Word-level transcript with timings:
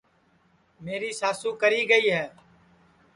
میری 0.85 1.11
ساسو 1.19 1.49
کری 1.61 1.81
گی 1.89 2.07
ہے 2.15 2.25